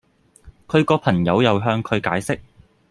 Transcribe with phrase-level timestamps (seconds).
[0.67, 2.39] 佢個朋友又向佢解釋